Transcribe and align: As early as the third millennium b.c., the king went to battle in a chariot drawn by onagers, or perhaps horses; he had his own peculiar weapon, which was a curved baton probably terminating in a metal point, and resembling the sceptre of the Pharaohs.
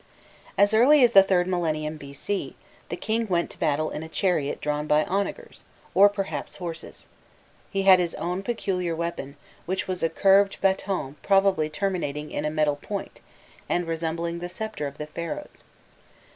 As 0.57 0.73
early 0.73 1.03
as 1.03 1.11
the 1.11 1.21
third 1.21 1.45
millennium 1.47 1.95
b.c., 1.97 2.55
the 2.89 2.95
king 2.97 3.27
went 3.27 3.51
to 3.51 3.59
battle 3.59 3.91
in 3.91 4.01
a 4.01 4.09
chariot 4.09 4.59
drawn 4.59 4.87
by 4.87 5.03
onagers, 5.05 5.63
or 5.93 6.09
perhaps 6.09 6.55
horses; 6.55 7.05
he 7.69 7.83
had 7.83 7.99
his 7.99 8.15
own 8.15 8.41
peculiar 8.41 8.95
weapon, 8.95 9.37
which 9.67 9.87
was 9.87 10.01
a 10.01 10.09
curved 10.09 10.59
baton 10.59 11.17
probably 11.21 11.69
terminating 11.69 12.31
in 12.31 12.45
a 12.45 12.49
metal 12.49 12.77
point, 12.77 13.21
and 13.69 13.85
resembling 13.85 14.39
the 14.39 14.49
sceptre 14.49 14.87
of 14.87 14.97
the 14.97 15.05
Pharaohs. 15.05 15.63